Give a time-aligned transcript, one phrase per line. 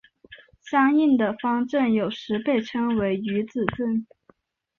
[0.63, 4.07] 相应的方阵有时被称为余子阵。